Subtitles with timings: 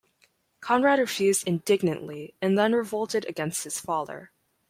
[0.61, 4.31] Conrad refused indignantly, and then revolted against his father.